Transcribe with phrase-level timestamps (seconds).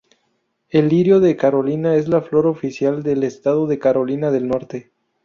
[0.69, 4.91] El lirio de Carolina es la flor oficial del estado de Carolina del Norte.